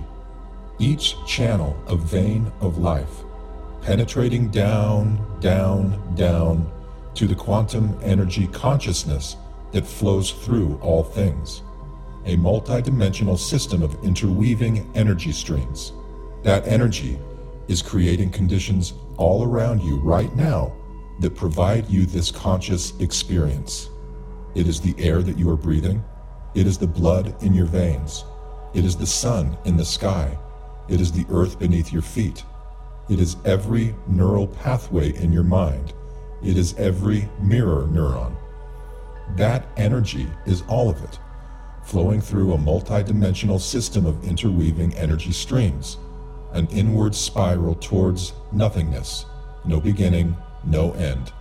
each 0.79 1.17
channel 1.27 1.77
a 1.87 1.97
vein 1.97 2.51
of 2.61 2.79
life, 2.79 3.23
penetrating 3.83 4.49
down, 4.49 5.25
down, 5.41 6.15
down 6.15 6.71
to 7.15 7.27
the 7.27 7.35
quantum 7.35 7.97
energy 8.03 8.47
consciousness 8.49 9.37
that 9.73 9.87
flows 9.87 10.33
through 10.33 10.79
all 10.83 11.05
things, 11.05 11.63
a 12.25 12.37
multidimensional 12.37 13.39
system 13.39 13.83
of 13.83 14.03
interweaving 14.03 14.91
energy 14.95 15.33
streams. 15.33 15.93
That 16.43 16.67
energy, 16.67 17.19
is 17.67 17.81
creating 17.81 18.31
conditions 18.31 18.93
all 19.17 19.43
around 19.43 19.81
you 19.81 19.97
right 20.01 20.35
now 20.37 20.71
that 21.21 21.37
provide 21.37 21.89
you 21.89 22.07
this 22.07 22.31
conscious 22.31 22.99
experience. 23.01 23.91
It 24.55 24.69
is 24.69 24.81
the 24.81 24.95
air 24.99 25.23
that 25.23 25.39
you 25.39 25.49
are 25.51 25.57
breathing. 25.57 26.05
It 26.55 26.67
is 26.67 26.79
the 26.79 26.87
blood 26.87 27.35
in 27.43 27.55
your 27.55 27.67
veins. 27.67 28.25
It 28.75 28.85
is 28.85 28.97
the 28.97 29.07
sun 29.07 29.57
in 29.65 29.77
the 29.77 29.85
sky. 29.85 30.37
It 30.89 31.01
is 31.01 31.13
the 31.13 31.27
earth 31.31 31.59
beneath 31.59 31.93
your 31.93 32.03
feet. 32.03 32.45
It 33.09 33.21
is 33.21 33.37
every 33.45 33.95
neural 34.07 34.47
pathway 34.47 35.15
in 35.17 35.33
your 35.33 35.45
mind. 35.45 35.93
It 36.43 36.57
is 36.57 36.75
every 36.75 37.29
mirror 37.41 37.87
neuron. 37.91 38.37
That 39.37 39.67
energy 39.77 40.27
is 40.47 40.63
all 40.69 40.91
of 40.91 41.03
it, 41.03 41.19
flowing 41.83 42.21
through 42.21 42.53
a 42.53 42.59
multidimensional 42.59 43.61
system 43.61 44.07
of 44.07 44.23
interweaving 44.25 44.95
energy 44.95 45.33
streams, 45.33 45.99
an 46.53 46.67
inward 46.69 47.15
spiral 47.15 47.75
towards 47.75 48.35
nothingness, 48.53 49.27
no 49.65 49.81
beginning, 49.81 50.37
no 50.67 50.93
end. 50.93 51.33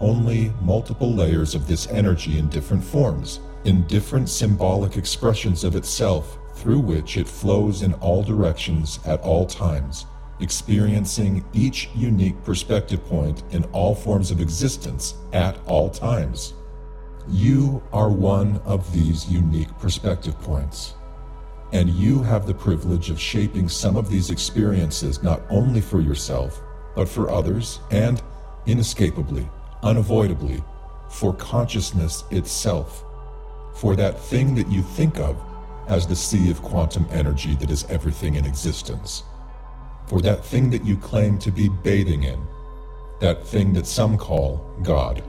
Only 0.00 0.52
multiple 0.60 1.12
layers 1.12 1.54
of 1.54 1.66
this 1.66 1.86
energy 1.88 2.38
in 2.38 2.48
different 2.48 2.84
forms, 2.84 3.40
in 3.64 3.86
different 3.86 4.28
symbolic 4.28 4.96
expressions 4.96 5.64
of 5.64 5.76
itself, 5.76 6.38
through 6.54 6.80
which 6.80 7.16
it 7.16 7.28
flows 7.28 7.82
in 7.82 7.94
all 7.94 8.22
directions 8.22 8.98
at 9.04 9.20
all 9.20 9.46
times 9.46 10.06
experiencing 10.40 11.44
each 11.52 11.88
unique 11.94 12.42
perspective 12.44 13.04
point 13.06 13.42
in 13.50 13.64
all 13.66 13.94
forms 13.94 14.30
of 14.30 14.40
existence 14.40 15.14
at 15.32 15.58
all 15.66 15.88
times. 15.88 16.54
You 17.28 17.82
are 17.92 18.10
one 18.10 18.60
of 18.64 18.92
these 18.92 19.28
unique 19.28 19.76
perspective 19.78 20.38
points. 20.40 20.94
And 21.72 21.90
you 21.90 22.22
have 22.22 22.46
the 22.46 22.54
privilege 22.54 23.10
of 23.10 23.20
shaping 23.20 23.68
some 23.68 23.96
of 23.96 24.08
these 24.08 24.30
experiences 24.30 25.22
not 25.22 25.42
only 25.50 25.80
for 25.80 26.00
yourself, 26.00 26.62
but 26.94 27.08
for 27.08 27.30
others, 27.30 27.80
and 27.90 28.22
inescapably, 28.66 29.48
unavoidably, 29.82 30.62
for 31.08 31.32
consciousness 31.34 32.24
itself, 32.30 33.04
for 33.74 33.96
that 33.96 34.18
thing 34.18 34.54
that 34.54 34.68
you 34.68 34.82
think 34.82 35.18
of 35.18 35.40
as 35.88 36.06
the 36.06 36.16
sea 36.16 36.50
of 36.50 36.62
quantum 36.62 37.06
energy 37.10 37.54
that 37.56 37.70
is 37.70 37.84
everything 37.84 38.34
in 38.34 38.44
existence 38.44 39.22
for 40.06 40.20
that 40.20 40.44
thing 40.44 40.70
that 40.70 40.84
you 40.84 40.96
claim 40.96 41.38
to 41.38 41.50
be 41.50 41.68
bathing 41.68 42.24
in, 42.24 42.40
that 43.20 43.46
thing 43.46 43.72
that 43.72 43.86
some 43.86 44.16
call 44.16 44.64
God. 44.82 45.22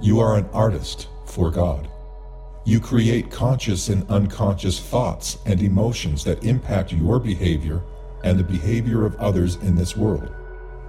You 0.00 0.20
are 0.20 0.36
an 0.36 0.48
artist 0.52 1.08
for 1.26 1.50
God. 1.50 1.88
You 2.64 2.80
create 2.80 3.30
conscious 3.30 3.88
and 3.88 4.08
unconscious 4.10 4.80
thoughts 4.80 5.38
and 5.46 5.62
emotions 5.62 6.24
that 6.24 6.44
impact 6.44 6.92
your 6.92 7.18
behavior 7.18 7.82
and 8.24 8.38
the 8.38 8.44
behavior 8.44 9.06
of 9.06 9.16
others 9.16 9.56
in 9.56 9.74
this 9.74 9.96
world. 9.96 10.34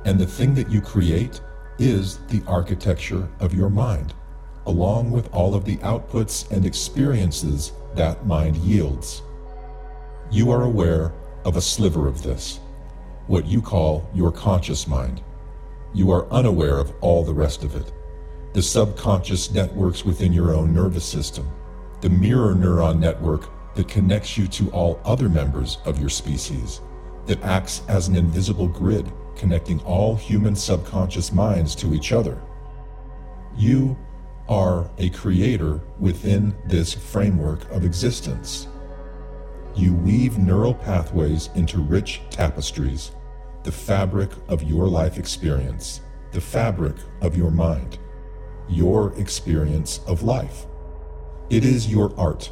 And 0.05 0.19
the 0.19 0.25
thing 0.25 0.55
that 0.55 0.69
you 0.69 0.81
create 0.81 1.41
is 1.77 2.17
the 2.27 2.41
architecture 2.47 3.27
of 3.39 3.53
your 3.53 3.69
mind, 3.69 4.13
along 4.65 5.11
with 5.11 5.31
all 5.33 5.55
of 5.55 5.65
the 5.65 5.77
outputs 5.77 6.49
and 6.51 6.65
experiences 6.65 7.71
that 7.95 8.25
mind 8.25 8.57
yields. 8.57 9.21
You 10.31 10.51
are 10.51 10.63
aware 10.63 11.13
of 11.45 11.57
a 11.57 11.61
sliver 11.61 12.07
of 12.07 12.23
this 12.23 12.59
what 13.29 13.45
you 13.45 13.61
call 13.61 14.09
your 14.15 14.31
conscious 14.31 14.87
mind. 14.87 15.21
You 15.93 16.09
are 16.09 16.27
unaware 16.31 16.79
of 16.79 16.91
all 16.99 17.23
the 17.23 17.33
rest 17.33 17.63
of 17.63 17.75
it. 17.75 17.93
The 18.53 18.61
subconscious 18.63 19.51
networks 19.51 20.03
within 20.03 20.33
your 20.33 20.55
own 20.55 20.73
nervous 20.73 21.05
system, 21.05 21.47
the 22.01 22.09
mirror 22.09 22.55
neuron 22.55 22.97
network 22.97 23.47
that 23.75 23.87
connects 23.87 24.35
you 24.35 24.47
to 24.47 24.71
all 24.71 24.99
other 25.05 25.29
members 25.29 25.77
of 25.85 25.99
your 25.99 26.09
species, 26.09 26.81
that 27.27 27.43
acts 27.43 27.83
as 27.87 28.07
an 28.07 28.15
invisible 28.15 28.67
grid 28.67 29.11
connecting 29.39 29.79
all 29.81 30.15
human 30.15 30.55
subconscious 30.55 31.31
minds 31.31 31.73
to 31.73 31.93
each 31.93 32.11
other. 32.11 32.39
You 33.57 33.97
are 34.49 34.89
a 34.97 35.09
creator 35.09 35.79
within 35.97 36.53
this 36.67 36.93
framework 36.93 37.69
of 37.71 37.85
existence. 37.85 38.67
You 39.75 39.93
weave 39.93 40.37
neural 40.37 40.73
pathways 40.73 41.49
into 41.55 41.79
rich 41.79 42.21
tapestries 42.29 43.11
the 43.63 43.71
fabric 43.71 44.29
of 44.47 44.63
your 44.63 44.87
life 44.87 45.17
experience, 45.17 46.01
the 46.31 46.39
fabric 46.41 46.95
of 47.21 47.35
your 47.35 47.51
mind, 47.51 47.99
your 48.69 49.13
experience 49.19 49.99
of 50.07 50.23
life. 50.23 50.65
It 51.49 51.65
is 51.65 51.91
your 51.91 52.17
art. 52.17 52.51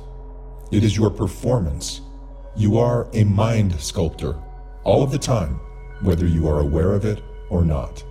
It 0.70 0.84
is 0.84 0.98
your 0.98 1.10
performance. 1.10 2.02
You 2.58 2.78
are 2.78 3.08
a 3.14 3.24
mind 3.24 3.80
sculptor 3.80 4.36
all 4.84 5.02
of 5.02 5.12
the 5.12 5.18
time, 5.18 5.60
whether 6.02 6.26
you 6.26 6.48
are 6.48 6.60
aware 6.60 6.94
of 6.94 7.06
it 7.06 7.22
or 7.50 7.64
not. 7.64 8.04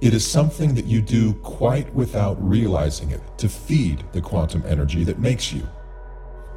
It 0.00 0.14
is 0.14 0.24
something 0.24 0.74
that 0.74 0.84
you 0.84 1.00
do 1.00 1.32
quite 1.34 1.92
without 1.92 2.36
realizing 2.40 3.10
it 3.10 3.20
to 3.38 3.48
feed 3.48 4.04
the 4.12 4.20
quantum 4.20 4.62
energy 4.66 5.02
that 5.04 5.18
makes 5.18 5.52
you. 5.52 5.66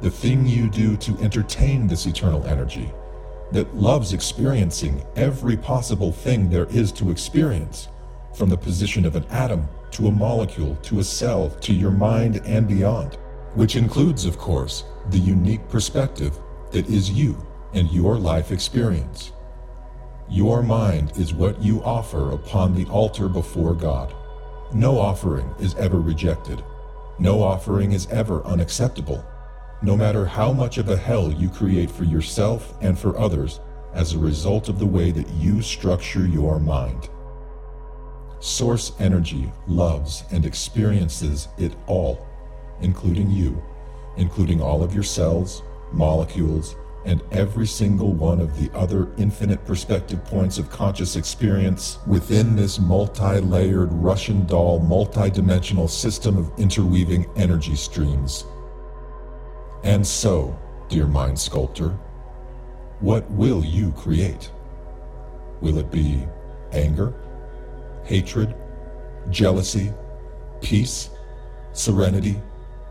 The 0.00 0.10
thing 0.10 0.46
you 0.46 0.68
do 0.68 0.96
to 0.98 1.18
entertain 1.18 1.86
this 1.86 2.06
eternal 2.06 2.44
energy 2.46 2.92
that 3.50 3.74
loves 3.74 4.12
experiencing 4.12 5.04
every 5.16 5.56
possible 5.56 6.12
thing 6.12 6.48
there 6.48 6.66
is 6.66 6.92
to 6.92 7.10
experience, 7.10 7.88
from 8.34 8.48
the 8.48 8.56
position 8.56 9.04
of 9.04 9.16
an 9.16 9.24
atom 9.26 9.68
to 9.90 10.06
a 10.06 10.10
molecule 10.10 10.76
to 10.76 11.00
a 11.00 11.04
cell 11.04 11.50
to 11.50 11.74
your 11.74 11.90
mind 11.90 12.40
and 12.46 12.66
beyond, 12.66 13.18
which 13.54 13.76
includes, 13.76 14.24
of 14.24 14.38
course, 14.38 14.84
the 15.10 15.18
unique 15.18 15.68
perspective 15.68 16.38
that 16.70 16.88
is 16.88 17.10
you 17.10 17.36
and 17.74 17.90
your 17.90 18.16
life 18.16 18.52
experience. 18.52 19.32
Your 20.32 20.62
mind 20.62 21.12
is 21.16 21.32
what 21.34 21.62
you 21.62 21.82
offer 21.84 22.32
upon 22.32 22.74
the 22.74 22.86
altar 22.86 23.28
before 23.28 23.74
God. 23.74 24.14
No 24.72 24.98
offering 24.98 25.54
is 25.60 25.74
ever 25.76 26.00
rejected. 26.00 26.64
No 27.18 27.42
offering 27.42 27.92
is 27.92 28.08
ever 28.08 28.42
unacceptable 28.44 29.24
no 29.82 29.96
matter 29.96 30.24
how 30.24 30.52
much 30.52 30.78
of 30.78 30.88
a 30.88 30.96
hell 30.96 31.32
you 31.32 31.48
create 31.48 31.90
for 31.90 32.04
yourself 32.04 32.74
and 32.80 32.96
for 32.96 33.18
others 33.18 33.60
as 33.92 34.12
a 34.12 34.18
result 34.18 34.68
of 34.68 34.78
the 34.78 34.86
way 34.86 35.10
that 35.10 35.28
you 35.30 35.60
structure 35.60 36.26
your 36.26 36.60
mind. 36.60 37.10
Source 38.38 38.92
energy 39.00 39.52
loves 39.66 40.24
and 40.30 40.46
experiences 40.46 41.48
it 41.58 41.74
all, 41.86 42.26
including 42.80 43.30
you, 43.30 43.62
including 44.16 44.62
all 44.62 44.82
of 44.82 44.94
your 44.94 45.02
cells, 45.02 45.62
molecules, 45.92 46.76
and 47.04 47.22
every 47.32 47.66
single 47.66 48.12
one 48.12 48.40
of 48.40 48.58
the 48.58 48.70
other 48.76 49.08
infinite 49.18 49.64
perspective 49.64 50.24
points 50.24 50.58
of 50.58 50.70
conscious 50.70 51.16
experience 51.16 51.98
within 52.06 52.54
this 52.54 52.78
multi 52.78 53.40
layered 53.40 53.92
Russian 53.92 54.46
doll 54.46 54.78
multi-dimensional 54.80 55.88
system 55.88 56.36
of 56.36 56.52
interweaving 56.58 57.26
energy 57.36 57.74
streams. 57.74 58.44
And 59.82 60.06
so, 60.06 60.56
dear 60.88 61.06
mind 61.06 61.38
sculptor, 61.38 61.98
what 63.00 63.28
will 63.32 63.64
you 63.64 63.90
create? 63.92 64.50
Will 65.60 65.78
it 65.78 65.90
be 65.90 66.24
anger, 66.70 67.12
hatred, 68.04 68.54
jealousy, 69.30 69.92
peace, 70.60 71.10
serenity, 71.72 72.40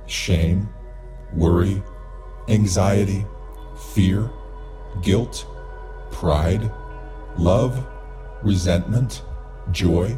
shame, 0.05 0.67
worry, 1.33 1.81
anxiety, 2.49 3.25
fear, 3.93 4.29
guilt, 5.01 5.45
pride, 6.11 6.71
love, 7.37 7.85
resentment, 8.43 9.23
joy? 9.71 10.17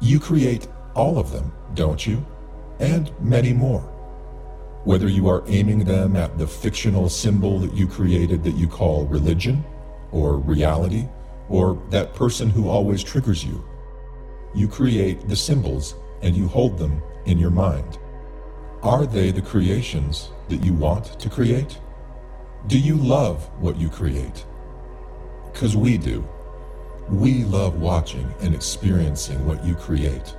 You 0.00 0.20
create 0.20 0.68
all 0.94 1.18
of 1.18 1.32
them, 1.32 1.52
don't 1.74 2.06
you? 2.06 2.24
And 2.80 3.10
many 3.20 3.52
more 3.52 3.98
whether 4.84 5.08
you 5.08 5.28
are 5.28 5.44
aiming 5.48 5.84
them 5.84 6.16
at 6.16 6.38
the 6.38 6.46
fictional 6.46 7.08
symbol 7.08 7.58
that 7.58 7.74
you 7.74 7.86
created 7.86 8.42
that 8.42 8.54
you 8.54 8.66
call 8.66 9.06
religion, 9.06 9.64
or 10.12 10.38
reality, 10.38 11.06
or 11.50 11.78
that 11.90 12.14
person 12.14 12.48
who 12.48 12.68
always 12.68 13.02
triggers 13.02 13.44
you. 13.44 13.62
You 14.54 14.66
create 14.66 15.28
the 15.28 15.36
symbols 15.36 15.94
and 16.22 16.34
you 16.34 16.48
hold 16.48 16.78
them 16.78 17.02
in 17.26 17.38
your 17.38 17.50
mind. 17.50 17.98
Are 18.82 19.04
they 19.04 19.30
the 19.30 19.42
creations 19.42 20.30
that 20.48 20.64
you 20.64 20.72
want 20.72 21.20
to 21.20 21.28
create? 21.28 21.78
Do 22.66 22.78
you 22.78 22.96
love 22.96 23.48
what 23.60 23.78
you 23.78 23.88
create? 23.88 24.44
Because 25.52 25.76
we 25.76 25.96
do. 25.96 26.26
We 27.08 27.44
love 27.44 27.80
watching 27.80 28.30
and 28.40 28.54
experiencing 28.54 29.46
what 29.46 29.64
you 29.64 29.74
create. 29.74 30.36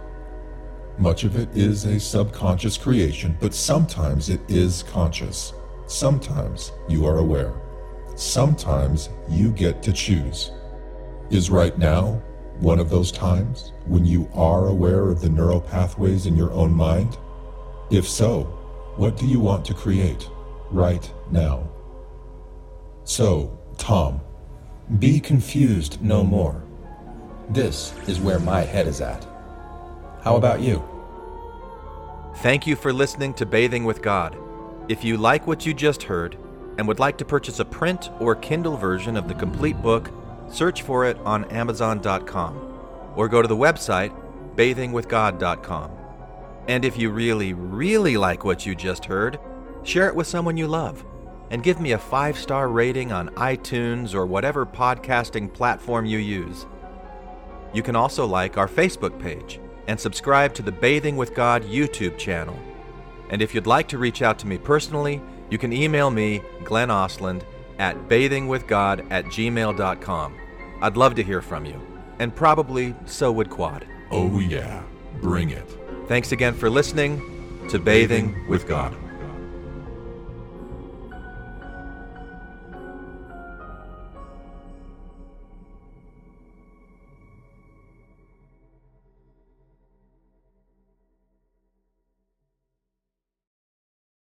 Much 1.00 1.24
of 1.24 1.38
it 1.38 1.50
is 1.56 1.86
a 1.86 2.00
subconscious 2.00 2.78
creation, 2.78 3.38
but 3.40 3.54
sometimes 3.54 4.30
it 4.30 4.42
is 4.50 4.84
conscious. 4.84 5.54
Sometimes 5.88 6.74
you 6.90 7.06
are 7.06 7.20
aware. 7.20 7.54
Sometimes 8.16 9.10
you 9.30 9.52
get 9.52 9.82
to 9.84 9.94
choose. 9.94 10.52
Is 11.32 11.50
right 11.50 11.76
now 11.78 12.22
one 12.60 12.80
of 12.80 12.90
those 12.90 13.14
times 13.14 13.72
when 13.86 14.06
you 14.06 14.30
are 14.34 14.68
aware 14.68 15.10
of 15.10 15.22
the 15.22 15.30
neural 15.30 15.62
pathways 15.62 16.26
in 16.26 16.36
your 16.36 16.52
own 16.52 16.74
mind? 16.74 17.18
If 17.90 18.08
so, 18.08 18.44
what 18.98 19.16
do 19.16 19.26
you 19.26 19.40
want 19.40 19.64
to 19.66 19.74
create 19.74 20.30
right 20.70 21.12
now? 21.32 21.70
So, 23.10 23.58
Tom, 23.80 24.22
Be 25.00 25.20
confused 25.20 26.00
no 26.00 26.24
more. 26.24 26.64
This 27.50 27.92
is 28.08 28.20
where 28.20 28.40
my 28.40 28.62
head 28.62 28.86
is 28.86 29.02
at. 29.02 29.26
How 30.24 30.36
about 30.36 30.62
you? 30.62 30.84
Thank 32.44 32.68
you 32.68 32.76
for 32.76 32.94
listening 32.94 33.34
to 33.36 33.48
Bathing 33.48 33.84
with 33.84 34.04
God. 34.04 34.38
If 34.90 35.04
you 35.04 35.18
like 35.18 35.48
what 35.48 35.66
you 35.66 35.74
just 35.74 36.04
heard 36.04 36.38
and 36.78 36.88
would 36.88 37.00
like 37.00 37.18
to 37.18 37.26
purchase 37.26 37.60
a 37.60 37.66
print 37.66 38.12
or 38.20 38.36
Kindle 38.36 38.78
version 38.78 39.18
of 39.18 39.28
the 39.28 39.34
complete 39.34 39.82
book, 39.82 40.12
search 40.48 40.84
for 40.84 41.06
it 41.06 41.18
on 41.26 41.46
Amazon.com 41.46 43.14
or 43.16 43.28
go 43.28 43.42
to 43.42 43.48
the 43.48 43.58
website 43.58 44.14
bathingwithgod.com. 44.56 45.92
And 46.68 46.86
if 46.86 46.96
you 46.96 47.10
really, 47.10 47.54
really 47.54 48.18
like 48.18 48.46
what 48.46 48.68
you 48.68 48.76
just 48.76 49.06
heard, 49.06 49.40
share 49.82 50.08
it 50.08 50.16
with 50.16 50.28
someone 50.28 50.58
you 50.58 50.68
love 50.68 51.04
and 51.52 51.64
give 51.64 51.80
me 51.80 51.94
a 51.94 51.98
five 51.98 52.38
star 52.38 52.70
rating 52.70 53.12
on 53.12 53.30
iTunes 53.30 54.14
or 54.14 54.26
whatever 54.26 54.66
podcasting 54.66 55.52
platform 55.52 56.06
you 56.06 56.18
use. 56.18 56.66
You 57.74 57.84
can 57.84 57.96
also 57.96 58.26
like 58.26 58.58
our 58.58 58.68
Facebook 58.68 59.20
page 59.20 59.60
and 59.88 60.00
subscribe 60.00 60.54
to 60.56 60.62
the 60.62 60.72
Bathing 60.72 61.18
with 61.18 61.34
God 61.34 61.64
YouTube 61.64 62.18
channel. 62.18 62.60
And 63.30 63.42
if 63.42 63.54
you'd 63.54 63.68
like 63.68 63.88
to 63.90 63.98
reach 63.98 64.22
out 64.22 64.40
to 64.40 64.48
me 64.48 64.58
personally, 64.58 65.22
you 65.50 65.58
can 65.58 65.74
email 65.74 66.10
me, 66.10 66.42
Glenn 66.64 66.90
Osland, 66.90 67.44
at 67.80 68.08
bathingwithgod 68.08 69.08
at 69.10 69.26
gmail.com. 69.26 70.36
I'd 70.82 70.98
love 70.98 71.16
to 71.16 71.24
hear 71.24 71.42
from 71.42 71.66
you, 71.66 71.82
and 72.20 72.36
probably 72.36 72.96
so 73.06 73.32
would 73.32 73.50
Quad. 73.50 73.86
Oh, 74.12 74.40
yeah. 74.40 74.84
Bring 75.22 75.50
it. 75.50 75.78
Thanks 76.08 76.32
again 76.32 76.54
for 76.54 76.70
listening 76.70 77.68
to 77.70 77.80
Bathing 77.80 78.48
with 78.48 78.68
God. 78.68 78.96